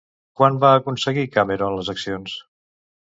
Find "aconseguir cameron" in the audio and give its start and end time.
0.77-1.75